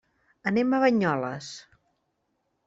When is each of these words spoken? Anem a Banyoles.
Anem 0.51 0.73
a 0.73 0.79
Banyoles. 0.83 1.51